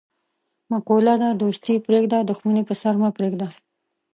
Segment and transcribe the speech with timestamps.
[0.71, 3.47] مقوله ده: دوستي پرېږده، دښمني په سر مه پرېږده.